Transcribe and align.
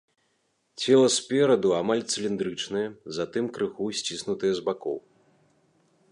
Цела 0.83 1.09
спераду 1.15 1.69
амаль 1.81 2.01
цыліндрычнае, 2.15 2.83
затым 3.17 3.45
крыху 3.57 3.85
сціснутае 3.99 4.53
з 4.61 4.67
бакоў. 4.71 4.97